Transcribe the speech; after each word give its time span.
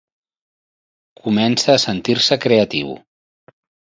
Comença 1.25 1.75
a 1.75 1.83
sentir-se 1.83 2.37
creatiu. 2.47 2.89